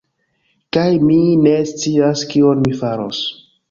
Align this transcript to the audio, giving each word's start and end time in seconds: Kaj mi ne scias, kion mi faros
Kaj 0.77 0.85
mi 1.03 1.19
ne 1.43 1.55
scias, 1.75 2.27
kion 2.35 2.69
mi 2.69 2.79
faros 2.85 3.27